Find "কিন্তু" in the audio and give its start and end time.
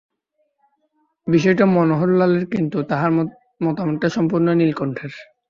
2.53-2.77